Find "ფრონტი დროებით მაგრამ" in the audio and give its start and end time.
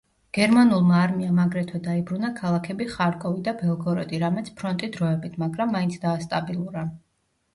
4.61-5.75